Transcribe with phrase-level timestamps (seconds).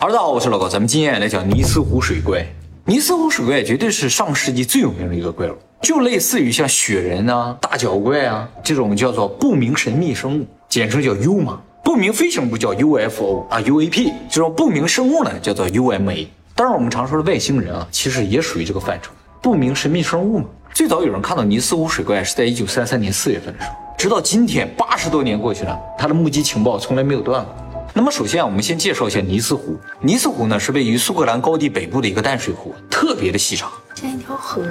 [0.00, 2.46] 哈喽，大家好，我是老高，咱们今天来讲尼斯湖水怪。
[2.84, 11.60] 尼斯湖水怪绝对是上世纪最有名的一个怪物，就类似于像雪人啊、大脚怪啊这种叫做不明神秘生物，简称叫 U 嘛。
[11.82, 16.28] 不明飞行物叫 UFO 啊，UAP 这种不明生物呢叫做 UMA。
[16.54, 19.10] 当然，我们常说的外星人啊，其实也属于这个范畴，
[19.42, 20.44] 不明神秘生物嘛。
[20.72, 27.54] 最早有人看到尼斯湖水怪是在一九三三年四月份的时候，直到今天八十多年过去了，他的目击情报从来没有断过。
[27.98, 29.76] 那么首先啊，我们先介绍一下尼斯湖。
[30.00, 34.62] 尼斯湖呢是位于苏格兰高地北部的一个淡水湖，特别的细长，像一条河。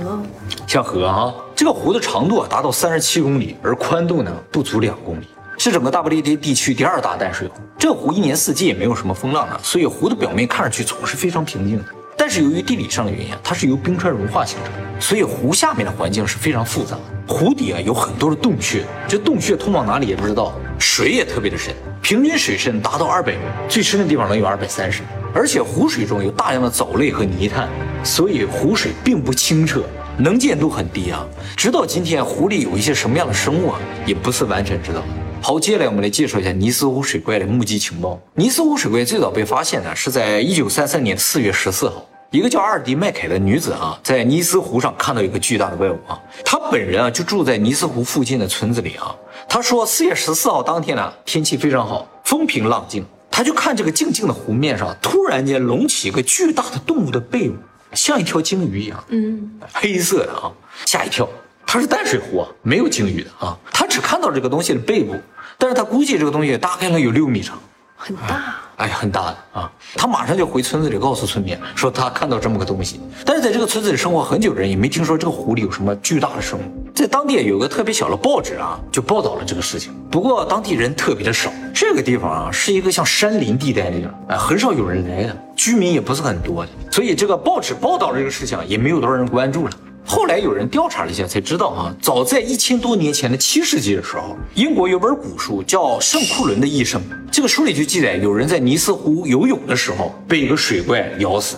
[0.66, 1.34] 像河啊。
[1.54, 7.56] 这个湖的长度啊达到三十七公里，而宽度呢不足两公里，是整个大不列颠地区第二大淡水湖。
[7.78, 11.86] 这个湖一年四季也没有什么风浪啊，所以湖的表面看上去总是非常平静的。
[12.18, 16.98] 但是由于地理上的原因啊，它是由冰川融化形成的，所以湖下面的环境是非常复杂。
[17.28, 21.74] 湖底啊有很多的洞穴，这洞穴通往哪里也不知道，水也特别的深。
[22.02, 25.08] 平均水深达到二百米，最深的地方能有二百三十米。
[25.34, 27.68] 而且湖水中有大量的藻类和泥炭，
[28.04, 29.84] 所以湖水并不清澈，
[30.18, 31.28] 能见度很低啊。
[31.56, 35.04] 直到今天，湖里有一些什么样的生物啊，也不是完全知道。
[35.42, 38.20] 好，接下来我们来介绍一下尼斯湖水怪的目击情报。
[38.34, 42.04] 尼斯湖水怪最早被发现呢，是在一九三三年四月十四号。
[42.30, 46.20] 一个叫阿尔迪麦凯的女子啊，在尼斯湖上看到一个巨大的怪物啊。
[46.44, 49.16] 她本人啊就住在尼斯湖附近的村子里啊。
[49.48, 53.06] 她说四月十四号当天呢，天气非常好，风平浪静。
[53.32, 57.56] 她就看这个静静的湖面上，突然间隆起一个巨大的动物的背部，
[57.94, 60.52] 像一条鲸鱼一样，嗯，黑色的啊，
[60.86, 61.28] 吓一跳。
[61.66, 63.58] 它是淡水湖啊，没有鲸鱼的啊。
[63.72, 65.16] 她只看到这个东西的背部，
[65.58, 67.58] 但是她估计这个东西大概能有六米长。
[67.96, 69.72] 很大，哎，很大的啊！
[69.96, 73.02] 他马上就回村子里告诉村民说他看到这么个东西。
[73.26, 76.62] 但是在这个村子里生活很久的人也没听说这个湖里有什么巨大的生物。
[76.94, 79.92] 在当地有个特别小的报纸啊，就报道了这个事情。
[80.12, 89.72] 不过当地人特别的少，这个地方啊是一个像山林地带那样，哎，很少有人来的，居民也不是很多的，所以这个报纸报道这个事情也没有多少人关注了。
[90.10, 101.58] 后来有人调查了一下，才知道啊，早在一千多年前的七世纪的时候，英国有本古书叫《圣库伦的一生》，这个书里就记载有人在尼斯湖游泳的时候被一个水怪咬死，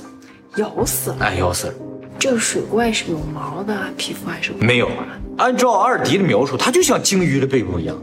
[0.57, 1.73] 咬死了，哎，咬死了。
[2.17, 4.89] 这个水怪是有毛的皮肤还是没有？
[5.37, 7.95] 按照阿尔迪的描述，它就像鲸鱼的背部一样，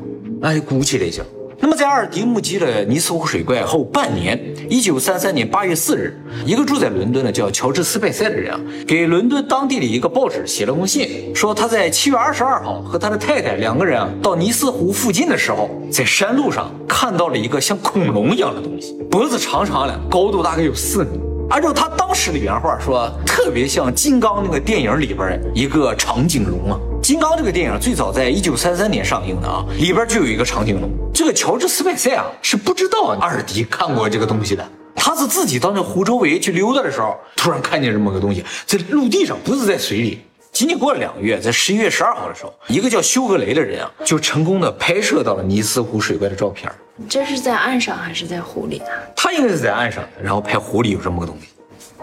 [0.43, 1.25] 哎，鼓起来一下。
[1.67, 4.41] 那么，在阿尔迪目击了尼斯湖水怪后半年，
[4.71, 21.19] 一九三三年八月四日，一个住在伦敦的叫乔治斯派塞的人啊，给伦敦当地的一个报纸写了封信，说他在七月二十二号和他的太太两个人啊到尼斯湖附近的时候，在山路上看到了一个像恐龙一样的东西，脖子长长的，高度大概有四米。
[21.51, 26.79] 按照他当时的原话说，特别像金刚那个电影里边一个长颈龙啊。
[27.07, 30.91] 金刚这个电影最早在一九三三年上映的啊，里边就有一个长颈龙。
[31.15, 40.19] 这个乔治斯派塞啊是不知道阿尔迪看过这个东西的，他是自己到那湖周围去溜达的时候，突然看见这么个东西，在陆地上，不是在水里。
[40.51, 46.69] 仅仅过了两个月，在十一月十二号的时候，一个叫休格雷的人啊，就成功的拍摄到了尼斯湖水怪的照片。
[47.09, 48.91] 这是在岸上还是在湖里啊？
[49.15, 51.47] 他应该是在岸上，然后拍湖里有这么个东西。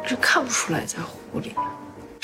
[0.07, 1.51] 这看不出来在湖里。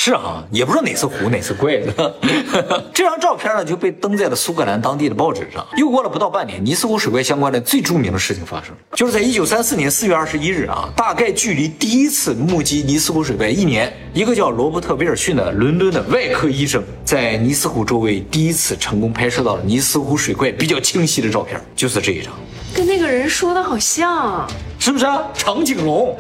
[0.02, 2.16] 是啊，也不知道哪次湖哪次怪的。
[2.96, 5.68] 这张照片呢就被登在了苏格兰当地的报纸上。
[5.76, 22.31] 又过了不到半年，尼斯湖水怪相关的最著名的事情发生，就是在一九三四年四月二十一日啊，大概距离第一次目击尼斯湖水怪一年，一个叫罗伯特威尔逊的伦敦的外科医生，在尼斯湖周围第一次成功拍摄到了尼斯湖水怪比较清晰的照片，就是这一张。
[22.74, 24.48] 跟那个人说的好像，
[24.89, 25.22] 是不是啊？
[25.35, 26.17] 长颈龙，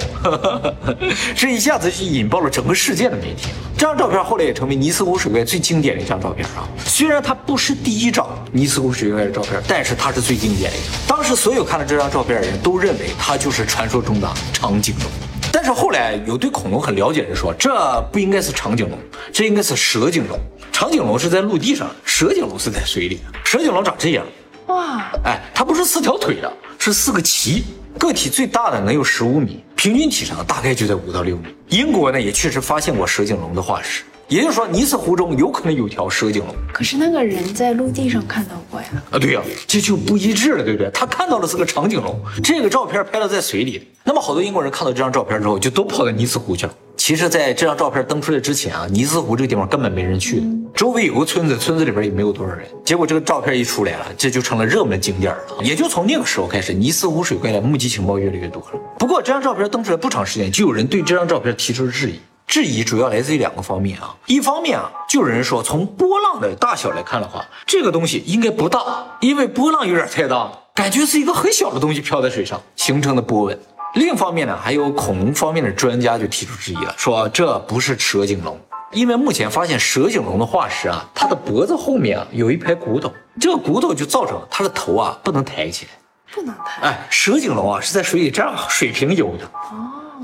[1.35, 3.47] 这一下子就引爆了整个世界的媒体。
[3.75, 6.69] 这张照片后来也成为尼斯湖水怪最经典的一张照片啊。
[6.85, 10.77] 虽然它不是第一张尼斯湖水怪的照片，但是它是最经典的。
[11.07, 15.07] 当时所有看了这张照片的人都认为它就是传说中的长颈龙。
[15.51, 18.99] 但是后来有对恐龙很了解的人说，这不应该是长颈龙，
[19.33, 20.39] 这应该是蛇颈龙。
[20.71, 23.19] 长颈龙是在陆地上，蛇颈龙是在水里。
[23.43, 24.23] 蛇颈龙长这样。
[24.67, 27.63] 哇，哎，它不是四条腿的，是四个鳍，
[27.99, 31.43] 个体最大的能有十五米，平均体长大概就在五到六米。
[31.67, 36.55] 英国呢也确实发现过蛇颈龙的化石，也就是说尼斯湖中有可能有条蛇颈龙。
[36.71, 38.87] 可是那个人在陆地上看到过呀？
[39.11, 40.89] 啊，对呀，这就不一致了，对不对？
[40.91, 46.73] 他看到的是个长颈龙，这个照片拍了在水里，那么好多英国人看到这张照片之后，就都跑到尼斯湖去了。
[47.09, 50.45] 其实，在这张照片登出来之前啊，尼斯湖这个地方根本没人去的，
[50.75, 52.67] 周围有个村子，村子里边也没有多少人。
[52.85, 55.63] 结果这个照片一出来了，这就成了热门景点了。
[55.63, 58.79] 也就从那个时候开始，尼斯湖水怪的目击情报越来越多了。
[58.99, 62.19] 不过，这张照片登出来不长时间，就有人对这张照片提出了质疑。
[62.45, 73.59] 质疑主要来自于两个方面啊，一方面啊，就有人说，从波浪的大小来看的话，这个东西应该不大，因为波浪有点太大了，感觉是一个很小的东西飘在水上形成的波纹。
[73.95, 78.59] 另一方面呢，还有恐龙方面的专家就提出质疑了，说这不是蛇颈龙，
[78.91, 85.91] 因为目前发现蛇颈龙的化石啊，它的脖子后面啊有一排骨头，这个骨头就造成它的头啊不能抬起来。
[86.31, 86.81] 不能抬。
[86.81, 89.49] 哎，蛇颈龙啊是在水里这样水平游的，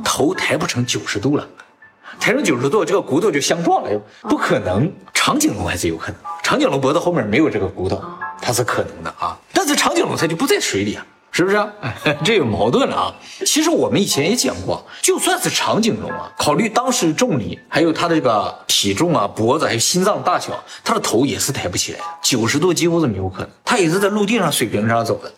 [0.04, 1.48] 头抬不成九十度了，
[2.20, 4.92] 抬成九十度，这个骨头就相撞了，不可能。
[5.14, 8.00] 长颈龙还是有可能，长颈龙脖子后面没有这个骨头，
[8.40, 9.36] 它是可能的啊。
[9.52, 11.04] 但是长颈龙它就不在水里啊，
[11.36, 11.62] 是不是？
[12.24, 13.14] 这有矛盾了啊。
[13.46, 23.50] 其实我们以前也讲过，就算是长颈龙啊，考虑当时重力，还有它的这个体重啊、脖子还有心脏大小，它的头也是抬不起来的，九十度几乎是没有可能。
[23.66, 25.30] 它也是在陆地上水平上走的。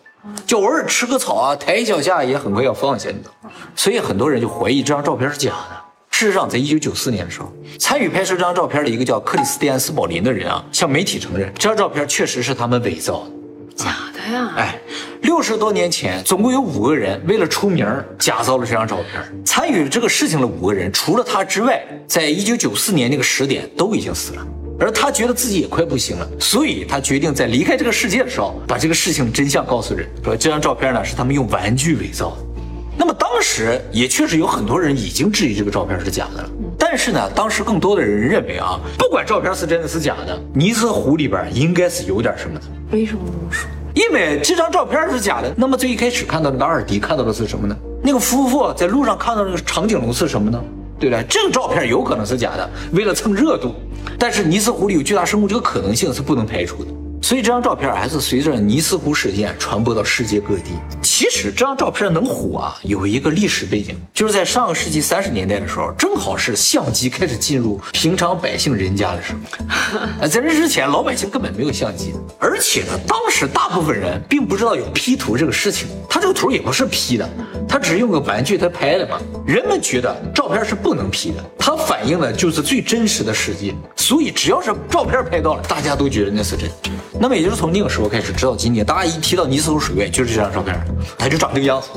[0.46, 5.76] 就偶尔吃个草啊，抬一脚下也很快要放下，你知道所以很多人就怀疑这张照片是假的。
[6.12, 13.32] 事实上，在一九九四年的时候，参与拍摄这张照片的一个叫克里斯蒂安斯宝林的人啊，向媒体承认这张照片确实是他们伪造的。
[13.76, 14.54] 假的呀！
[14.58, 14.80] 哎，
[15.22, 17.86] 六十多年前，总共有五个人为了出名
[18.18, 19.44] 假造了这张照片。
[19.46, 24.48] 参与这个事情的五个人，除了他之外，在一九九四年那个时点都已经死了。
[24.80, 32.38] 而他觉得自己也快不行了，所以他决定在离开这个世界的时候，把这个事情真相告诉人，说这张照片呢是他们用玩具伪造的。
[32.96, 42.66] 那么当时也确实有很多人已经质疑这个照片是假的了，但是呢，当时更多的人认为啊，不管照片是真的是假的，尼斯湖里边应该是有点什么的。
[42.92, 43.68] 为什么这么说？
[43.98, 45.52] 因为这张照片是假的。
[45.58, 47.76] 那么最一开始看到那个阿尔迪看到的是什么呢？
[48.04, 50.64] 那个夫妇在路上看到那个长颈龙是什么呢？
[51.00, 51.26] 对不对？
[51.28, 53.74] 这个照片有可能是假的，为了蹭热度。
[54.20, 56.92] 但是尼斯湖里有巨大生物这个可能性是不能排除的。
[57.28, 60.72] 所以这张照片还是随着尼斯湖事件传播到世界各地。
[61.02, 69.40] 其实这张照片能火啊，有一个历史背景，就是在上个世纪三十年代的时候，正好是相机开始进入平常百姓人家的时候。
[70.26, 75.86] 在这之前，老百姓根本没有相机，而且呢，当时大部分人并不知道有 P 图这个事情。
[76.10, 77.30] 他这个图也不是 P 的，
[77.68, 79.20] 他只是用个玩具他拍的嘛。
[79.46, 83.76] 人们觉得照片是不能 P 的，它反映的就是最真实的世界。
[83.98, 86.70] 所以只要是照片拍到了，大家都觉得那是真。
[87.20, 90.76] 那么也就是从那个时候开始，直到今天，大家一提到尼斯湖水怪，就是这张照片，
[91.18, 91.90] 它就长这个样子，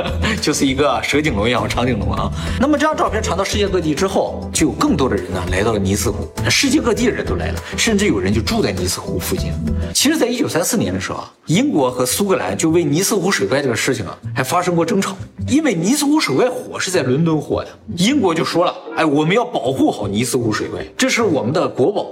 [0.40, 2.30] 就是一个蛇颈龙一样长颈龙啊。
[2.60, 9.52] 那么这张照片传到世界各地之后，就有更多的人呢来到了尼斯湖，世界各地的人都来了，甚至有人就住在尼斯湖附近。
[9.92, 15.16] 其实，在一九三四年的时候啊，英国和苏格兰就为尼斯湖水怪这个事情啊，还发生过争吵，
[15.48, 22.06] 因为尼斯湖水怪火是在伦敦火的，英国就说了，哎，我们要保护好尼斯湖水怪，这是我们的国宝。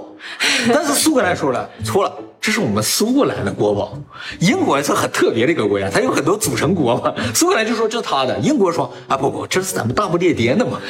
[0.73, 2.11] 但是苏格兰说了，错了。
[2.49, 3.95] 这是我们苏格兰的国宝，
[4.39, 7.13] 英国是很特别的一个国家，它有很多组成国嘛。
[7.31, 10.81] 苏格兰就说这是他的，英国说啊不不，这是咱们大不列颠的嘛。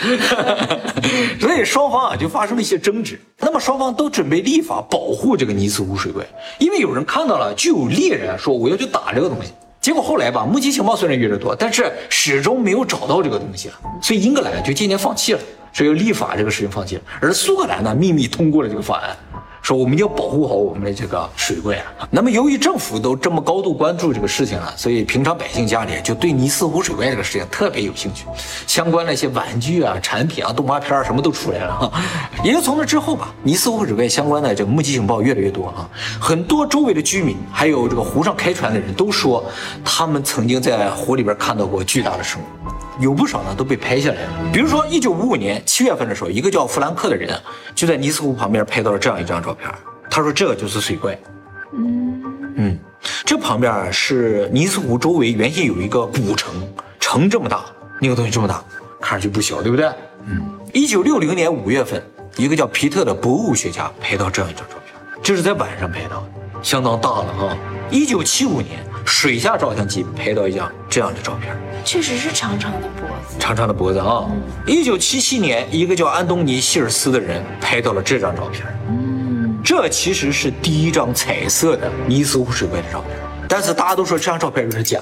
[1.38, 3.20] 所以双方啊就发生了一些争执。
[3.40, 6.26] 那么双方都准备立法保护这个尼斯湖水怪，
[6.60, 9.52] 因为有人看到了，就有猎人说我要去打这个东西。
[9.82, 15.40] 结果后来吧，目击情报虽然越来越多，但是始终没有找到这个东西了，所以英格兰就渐渐放弃了，
[15.74, 17.02] 所以立法这个事情放弃了。
[17.20, 19.14] 而苏格兰呢，秘密通过了这个法案。
[19.62, 22.08] 说我们要保护好我们的这个水怪啊。
[22.10, 28.26] 那么由于政府都这么高度关注这个事情了，所以平常百姓家里就对尼斯湖水怪这个事情特别有兴趣，
[28.68, 31.92] 相关的一些玩具啊、产品啊、动画片什么都出来了。
[32.44, 35.90] 也就从那之后吧，尼斯湖水怪相关的这个目击情报越来越多啊。
[36.20, 39.44] 很多周围的居民还有这个湖上开船的人都说，
[39.84, 42.46] 他们曾经在湖里边看到过巨大的生物。
[43.00, 47.34] 有不少呢都被拍下来了，比如说一九五五年七月份的时候，一个叫弗兰克的人
[47.74, 49.70] 就在尼斯湖旁边拍到了这样一张照片，
[50.10, 51.18] 他说这个就是水怪。
[51.74, 52.24] 嗯
[52.56, 52.80] 嗯，
[53.26, 56.54] 这旁边是尼斯湖周围原先有一个古城，
[57.00, 57.66] 城这么大，
[58.02, 58.64] 那个东西这么大，
[59.00, 59.88] 看上去不小，对不对？
[60.26, 60.42] 嗯，
[60.74, 62.04] 一九六零年五月份，
[62.38, 66.30] 一个叫皮特的博物学家拍到这样一张照片，这是在晚上拍到的，
[66.62, 67.58] 相当大了啊。
[67.90, 68.80] 一九七五年。
[69.06, 74.30] 水下照相机拍到一张这样的照片，确实是长长的脖子，长长的脖子啊！
[74.68, 79.09] 一九七七年，一个叫安东尼·希尔斯的人拍到了这张照片，嗯，
[79.70, 83.16] 这其实是第一张彩色的尼斯湖水怪的照片，
[83.48, 85.00] 但是大家都说这张照片有点假，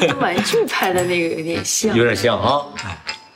[0.00, 2.66] 跟 玩具拍的那个有点像，有点像啊。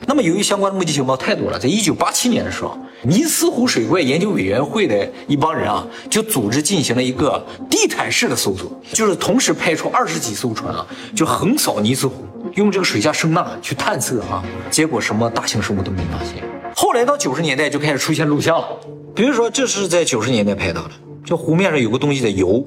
[0.05, 10.85] 那么，由于相关的目击情报太多了，在一九八七年的时候，尼斯湖水怪研究委员会的一帮人啊，就组织进行了一个地毯式的搜索，就是同时派出二十几艘船啊，
[11.15, 16.43] 就横扫尼斯湖，用这个水下声呐去探测啊，结果什么大型生物都没发现。
[16.75, 18.67] 后来到九十年代就开始出现录像了，
[19.15, 20.91] 比如说这是在九十年代拍到的，
[21.23, 22.65] 这湖面上有个东西在游，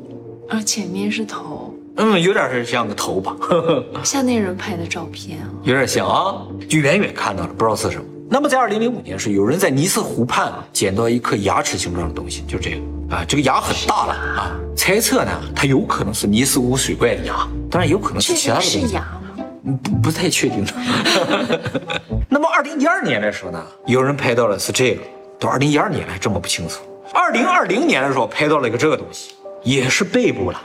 [0.49, 1.75] 啊，前面是头。
[1.97, 3.37] 嗯，有点是像个头吧，
[4.03, 8.05] 像那人拍的照片啊，有点像啊，就远远看到了，不知道是什么。
[8.31, 18.87] 那么在二零零五年是有人在尼斯湖畔捡到一颗牙齿形状的东西，就这个啊，这个牙很大了啊，猜测呢，它有可能是尼斯湖水怪的牙，当然有可能是其他的东西。
[18.87, 19.45] 是牙吗？
[19.83, 20.65] 不不太确定。
[22.31, 25.03] 那么二零一二年的时候呢，有人拍到了是这个，
[25.39, 26.81] 到二零一二年还这么不清楚。
[27.13, 30.61] 二零二零年的时候拍到了一个这个东西，也是背部了。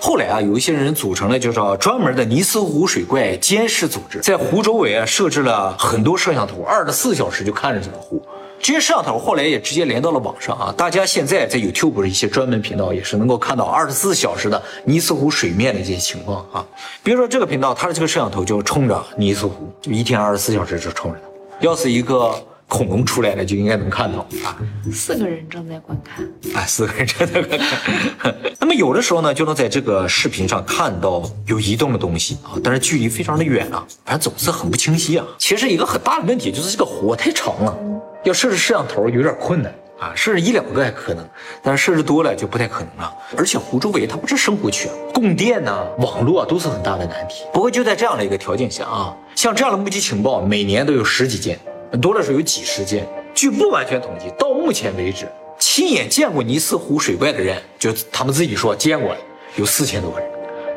[0.00, 8.20] 后来啊，有一些人组成了就是专门的尼斯湖水怪监视组织，在湖周围啊设置了很多摄像头，二十四小时就看着这个湖。
[8.58, 16.66] 这些摄像头后来也直接连到了网上啊，大家现在在 YouTube 的一些专门频道也是能够看到二十四小时的尼斯湖水面的这些情况啊。
[17.02, 21.28] 比如说这个频道，它的这个摄像头就冲着尼斯湖，就一天二十四小时就冲着它。
[21.60, 22.34] 要是一个
[22.68, 24.58] 恐龙出来了，就应该能看到啊。
[24.92, 28.34] 四个人正在观看，啊，四个人正在观看。
[28.58, 35.24] 那么有的时候呢，就能在这个视频上看到有移动的东西啊，但是距离非常的远啊，反正总是很不清晰啊。
[35.38, 37.76] 其实一个很大的问题就是这个湖太长了。
[38.24, 41.24] 要设置摄像头有点困难啊，设置一两个还可能，
[41.62, 43.14] 但是设置多了就不太可能了。
[43.36, 47.44] 而且湖周围它不是生活区啊，供电呢、网络啊都是很大的难题。
[47.52, 51.56] 不过就在这样的一个条件下啊，像这样的目击情报每年都有十几件，
[52.00, 53.06] 多的时候有几十件。
[53.34, 59.18] 据不完全统计，到目前为止，亲眼见过尼斯湖水怪的人，就他们自己说见过了，
[59.56, 60.28] 有四千多个人，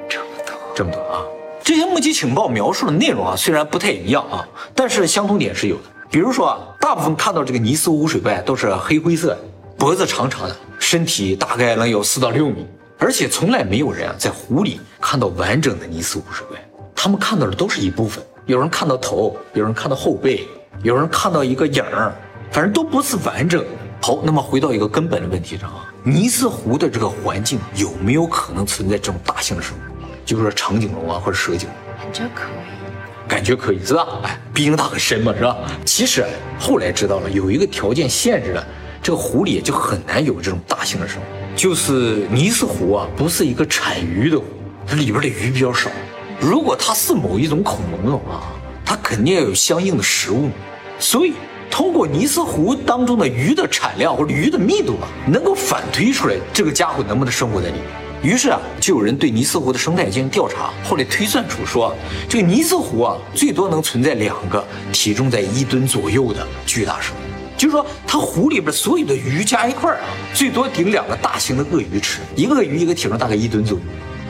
[0.09, 1.23] 这么多，这么多啊！
[1.63, 4.45] 这些目击情报描述的内容啊，虽然不太一样啊，
[4.75, 5.83] 但是相同点是有的。
[6.11, 9.37] 比如说啊，大部分看到这个尼斯湖水怪都是黑灰色，
[9.77, 12.65] 脖子长长的，身体大概能有四到六米，
[12.97, 16.57] 而且从来没有人啊在湖里看到完整的尼斯湖水怪，
[16.93, 20.47] 他们看到的都是一部分，有人看到头，有人看到后背，
[20.83, 22.13] 有人看到一个影儿，
[22.51, 23.63] 反正都不是完整。
[24.01, 31.67] 好，那么回到一个根本的问题上啊，尼斯湖的这个环境有没有可能存在这种大型的生物，就比如说长颈龙啊或者蛇颈？
[31.97, 33.27] 感觉可以。
[33.27, 34.07] 感觉可以是吧？
[34.23, 35.57] 哎，毕竟它很深嘛，是吧？
[35.85, 36.25] 其实
[36.57, 38.65] 后来知道了，有一个条件限制了，
[39.03, 41.23] 这个湖里就很难有这种大型的生物。
[41.55, 44.45] 就是尼斯湖啊，不是一个产鱼的湖，
[44.87, 45.91] 它里边的鱼比较少。
[46.39, 48.41] 如果它是某一种恐龙的话，
[48.89, 50.49] 它肯定要有相应的食物。
[50.97, 51.33] 所以
[51.69, 57.83] 通过尼斯湖当中的鱼的产量或者鱼的密度啊，能够反推出来这个家伙能不能生活在里面。
[58.23, 61.95] 于是啊，就有人对尼斯湖的生态进行调查，后来推算出说，
[62.27, 67.19] 这个尼斯湖啊，最多能存在两个体重在一吨左右的巨大生物，
[67.55, 70.03] 就是说它湖里边所有的鱼加一块啊，
[70.33, 73.83] 最多顶两个大型的鳄鱼吃，一个鳄鱼一个体重大概一吨左右，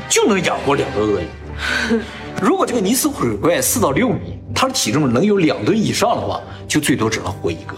[0.10, 2.00] 就能养活两个鳄鱼。
[2.42, 7.76] 如果这个尼斯湖水怪四到六米，它的体重能有两吨以上的话，就最多只能活一个，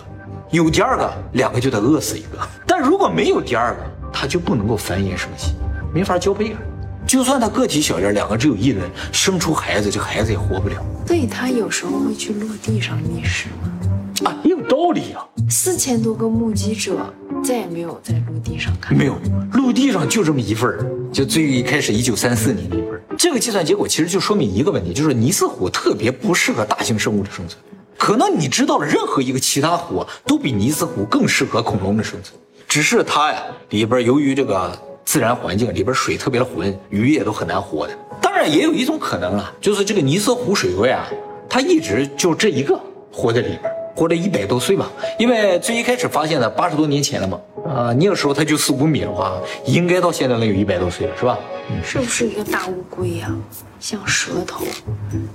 [0.49, 2.39] 有第二个，两个就得饿死一个。
[2.65, 5.53] 但如果没有第二个，它就不能够繁衍生息。
[5.93, 6.59] 没法交配啊！
[7.05, 10.75] 就算他个体小点，两个只有一人，生出孩子，这孩子也活不了。
[11.05, 14.29] 所以他有时候会去陆地上觅食吗？
[14.29, 15.25] 啊，也有道理啊。
[15.49, 19.15] 四千多个目击者再也没有在陆地上看，没有，
[19.53, 23.01] 陆地上就这么一份儿，就最一开始一九三四年那份儿。
[23.17, 27.61] 这个计算结果其实就说明一个问题，就是尼斯湖特别不适合大型生物的生存。
[27.97, 34.71] 可能你知道了，任何一个其他湖都比尼斯湖更适合恐龙的生存，只是它呀里边由于这个。
[35.03, 37.93] 自然环境里边水特别的浑，鱼也都很难活的。
[38.21, 41.05] 当然也有一种可能啊，就是这个尼斯湖水怪啊，
[41.49, 42.79] 它一直就这一个
[43.11, 44.89] 活在里边，活了一百多岁吧。
[45.17, 51.37] 因为最一开始发现的八十多年前了嘛，啊，那个时候它就四五米的话，应该到现在能有一百多岁了，是吧？
[51.83, 53.33] 是不是一个大乌龟呀？
[53.79, 54.63] 像蛇头，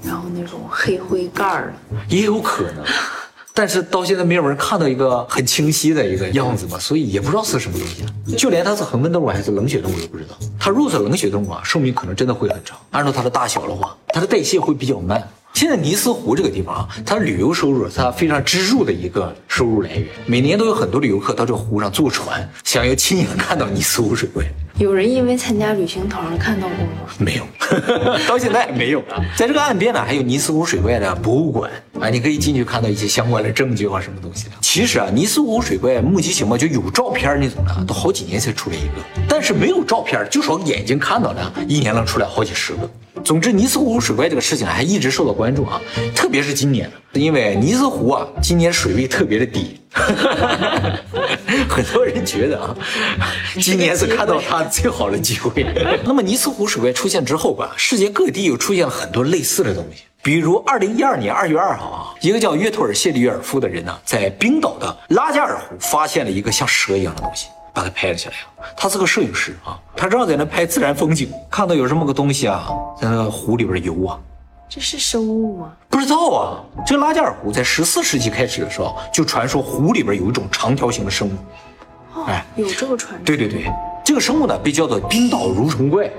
[0.05, 2.85] 然后那种黑灰盖儿的，也有可能。
[3.53, 8.37] 但是到现在没有人看到一个很清晰的一个样子嘛，所以也不知道是什么东西。
[8.37, 10.37] 就连它是恒温动物还是冷血动物都不知道。
[10.61, 12.79] 它如果是冷血动物啊，寿命可能真的会很长。
[12.91, 15.27] 按照它的大小的话，它的代谢会比较慢。
[15.57, 24.45] 现在尼斯湖这个地方啊，它旅游收入它非常支柱的一个收入来源，每年都有很多旅游客到这个湖上坐船，想要亲眼看到尼斯湖水怪。
[24.79, 27.11] 有人因为参加旅行团看到过吗？
[27.19, 27.47] 没有，
[28.29, 29.17] 到现在没有啊。
[29.35, 34.51] 在这个岸边呢，还有尼斯湖水怪的博物馆啊，你可以进去看到一些相关的证据啊，什么东西的。
[34.61, 39.25] 其实啊，尼斯湖水怪目击情报就有照片那种的，都好几年才出来一个。
[39.27, 42.91] 但是没有照片，就说眼睛看到的，一年能出来好几十个。
[43.25, 45.81] 总之，尼斯湖水怪这个事情还一直受到关注啊，
[46.15, 49.81] 特别是今年，因为尼斯湖啊，今年水位特别的低，
[51.69, 52.77] 很多人觉得啊，
[53.61, 55.67] 今年是看到它最好的机会。
[56.05, 67.49] 那么尼斯湖水怪出现之后吧，世界各地又出现了很多类似的东西，比如二零一二年二月二号啊，一个叫约托尔谢利约尔夫的人呢，在冰岛的拉加尔湖发现了一个像蛇一样的东西。
[67.77, 68.37] 把它拍了下来
[68.75, 74.19] 他是个摄影师啊，他正好在那拍自然风景，看到有这么个东西啊，在那湖里边游啊，
[74.67, 75.73] 这是生物吗？
[75.91, 76.65] 不知道啊。
[76.87, 83.23] 这个拉加尔湖在十四世纪开始的时候，就传说湖里边有一种长条形的生物，哎，有这个传说。
[83.27, 83.71] 对对对，
[84.03, 86.11] 这个生物呢被叫做冰岛蠕虫怪。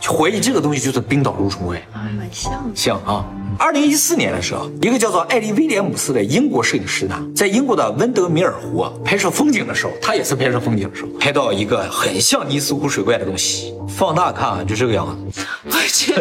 [0.00, 1.76] 怀疑这个东西就是冰岛蠕虫怪。
[1.92, 2.58] 啊，蛮像的。
[2.74, 3.24] 像啊。
[3.58, 13.72] 二零一四年的时候，一个叫做艾利威廉姆斯的英国摄影师呢，在英国的温德米尔湖啊拍摄风景的时候，他也是拍摄风景的时候，拍到一个很像尼斯湖水怪的东西。
[13.88, 15.40] 放大看啊，就这个样子。
[15.64, 16.14] 我去，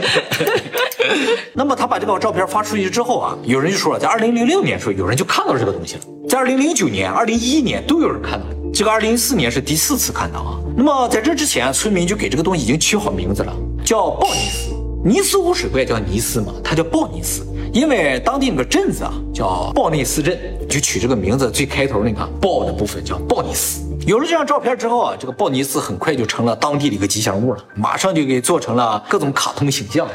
[1.53, 6.01] 那么他把这个照片发出去之后啊，有人就说了，在二零零六年的时候，有人就看到这个东西了。
[6.29, 10.60] 在二零零九年、二零一一年都有人看到，这个二零一四年是第四次看到啊。
[10.75, 13.53] 那么在这之前，村民就给这个东西已经取好名字了，
[13.86, 14.74] 叫鲍尼斯。
[15.03, 23.81] 尼斯湖水怪叫尼斯嘛，它叫鲍尼斯，因为当地那个镇子啊叫鲍内斯镇，就取这个名字最开头那个鲍的部分叫鲍尼斯。
[24.07, 30.07] 有了这张照片之后啊，这个鲍尼斯很快就成了当地的一个吉祥物了，马上就给做成了各种卡通形象，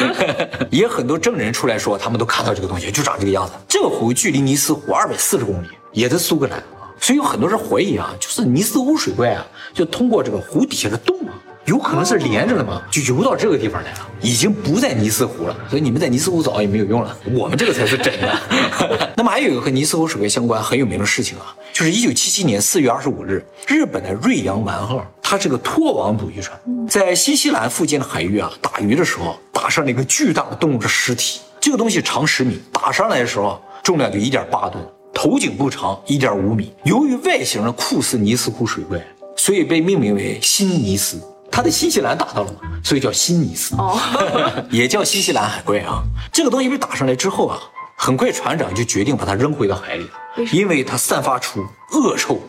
[0.70, 3.52] 也很多证人出来说他们都看到这个东西，就长这个样子。
[3.68, 6.62] 这个湖距离尼斯湖二百四十公里，也在苏格兰，
[7.02, 9.44] 所以有很多人怀疑啊，就是尼斯湖水怪啊，
[9.74, 11.34] 就通过这个湖底下的洞啊。
[11.64, 18.38] 有可能是连着的嘛，就游到这个地方来了，已经不在尼斯湖了，所以你们在尼斯湖找也没有用了，我们这个才是真的。
[19.16, 34.84] 那么还有一个和尼斯湖水怪相关很有名的事情啊，就是一九七七年四月二十五日，日本的瑞阳丸号，它是个拖网捕鱼船，在新西兰附近的海域啊打鱼的时候，打上了一个巨大的动物的尸体，这个东西长十米，打上来的时候重量就一点八吨，
[35.22, 39.00] 头颈部长一点五米，由于外形酷似尼斯湖水怪，
[39.36, 41.22] 所以被命名为新尼斯。
[41.48, 43.96] 它在新西兰打到了嘛，所以叫新尼斯，哦，
[44.68, 46.02] 也叫新西兰海怪啊。
[46.32, 47.56] 这个东西被打上来之后啊，
[47.94, 52.40] 很快船长就决定把它扔回到海里了，因为它散发出恶臭，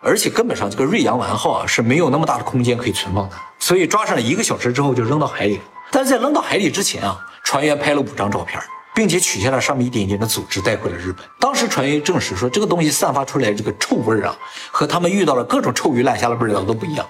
[0.00, 5.62] 而且根本上这个瑞阳丸号啊是没有那么大的空间可以存放的，所以抓上来一个小时之后就扔到海里了。
[5.92, 8.60] 但是在扔到海里之前啊，船员拍了五张照片，
[8.96, 11.22] 并且取下了上面一点点的组织带回了日本。
[11.38, 14.34] 当时船员证实说，这个东西散发出来这个臭味啊，
[14.70, 17.06] 和他们遇到了各种臭鱼烂虾的味道都不一样。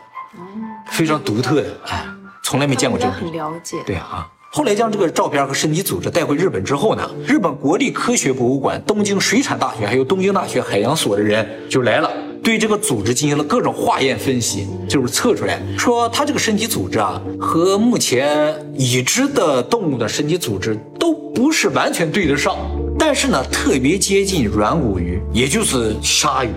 [0.91, 2.05] 非常独特的，哎，
[2.43, 3.13] 从来没见过这个。
[3.13, 3.77] 很了解。
[3.87, 12.11] 对啊，后来将这个照片和身体组织带回日本之后呢，日本国立科学博物馆、东京水产大学还有东京大学海洋所的人就来了，
[12.47, 22.57] 对这个组织进行了各种化验分析，就是测出来说它这个身体组织啊，和目前已知的动物的身体组织都不是完全对得上，
[22.97, 26.51] 但是呢，特别接近软骨鱼，也就是鲨鱼。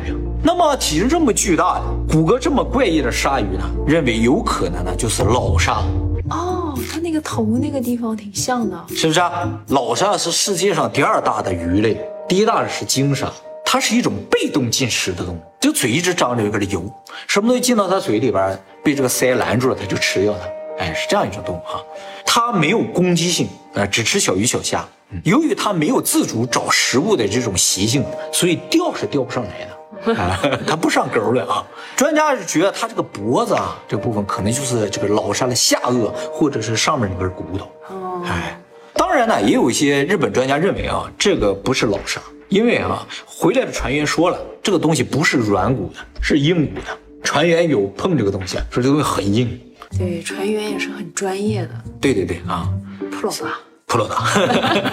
[0.43, 3.63] 那么体型这么巨大、骨骼这么怪异的鲨鱼呢？
[3.87, 5.81] 认为有可能呢就是老鲨。
[6.29, 9.49] 哦，它那个头那个地方挺像的，是不是啊？
[9.69, 13.27] 老鲨是世界上第二大的鱼类，第一大的是鲸鲨。
[13.71, 16.91] 它是一种被动进食的动物，就嘴一直张着，搁这游，
[17.27, 20.83] 什么东西进到它嘴里边，被这个鳃拦住了，它就吃掉它。
[20.83, 21.79] 哎，是这样一种动物哈。
[22.25, 24.83] 它没有攻击性，呃，只吃小鱼小虾。
[25.23, 28.03] 由于它没有自主找食物的这种习性，
[28.33, 30.13] 所以钓是钓不上来的。
[30.19, 31.63] 啊它不上钩的啊！
[31.95, 37.71] 专家是觉得它这个脖子啊，这部分可能就是这个老鲨的下颚，或者是上面那根骨头。
[37.89, 38.59] 哦，哎，
[38.93, 46.97] 当然呢，也有一些日本专家认为啊，这个不是老鲨，因为啊，回来的船员说了，这个东西不是软骨的，是硬骨的。
[47.23, 49.59] 船员有碰这个东西，说这东西很硬。
[49.97, 51.69] 对，船员也是很专业的。
[52.01, 52.69] 对对对啊
[53.11, 53.59] ，pro 吧。
[53.85, 54.23] 普罗达，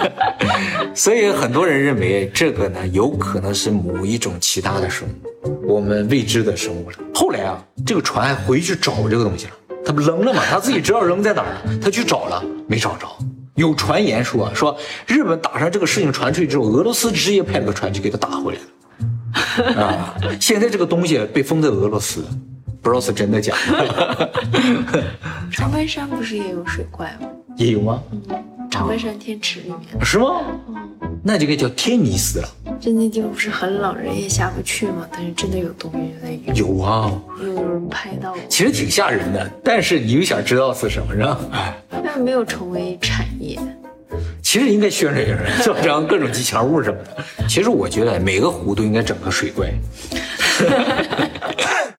[0.95, 5.07] 所以很多人认为这个呢有可能是某一种其他的生
[5.43, 6.97] 物，我们未知的生物了。
[7.13, 9.51] 后来啊，这个船回去找这个东西了，
[9.85, 10.41] 他不扔了吗？
[10.49, 13.07] 他自己知道扔在哪儿了，他去找了，没找着。
[13.57, 19.83] 有传言说说日本打上这个事情传出去之后，俄罗斯直接派了个船去给他打回来了。
[19.83, 22.23] 啊，现在这个东西被封在俄罗斯，
[22.81, 24.31] 不知道是真的假的。
[25.51, 27.27] 长白山不是也有水怪吗？
[27.55, 28.01] 也有吗？
[28.69, 30.41] 长白山天池里面是吗？
[31.23, 32.47] 那就该叫天尼斯了。
[32.79, 35.07] 就那地方不是很冷，人也下不去吗？
[35.11, 36.77] 但是真的有东西在游。
[36.77, 38.35] 有啊，有有人拍到。
[38.47, 41.39] 其实挺吓人的，但是你又想知道是什么，是吧？
[41.51, 43.36] 哎，但是没有成为产业。
[44.57, 47.23] 其实应该宣传宣传， 做成各种吉祥物什么的。
[47.47, 49.71] 其实我觉得每个湖都应该整个水怪。